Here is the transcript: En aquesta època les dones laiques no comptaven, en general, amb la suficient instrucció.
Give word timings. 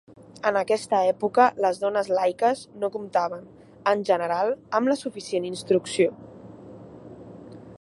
En 0.49 0.55
aquesta 0.59 0.99
època 1.09 1.43
les 1.65 1.81
dones 1.83 2.09
laiques 2.19 2.63
no 2.83 2.89
comptaven, 2.95 3.45
en 3.93 4.01
general, 4.11 4.53
amb 4.79 4.93
la 4.93 4.97
suficient 5.03 5.47
instrucció. 5.51 6.17